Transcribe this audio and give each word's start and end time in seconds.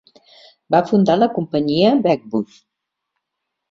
Va 0.75 0.79
fundar 0.93 1.19
la 1.19 1.29
companyia 1.37 1.95
Wedgwood. 2.03 2.61